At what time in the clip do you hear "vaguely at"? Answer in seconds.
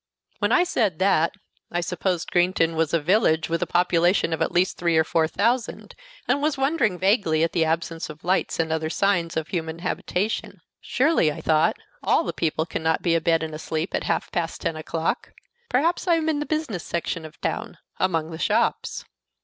6.97-7.51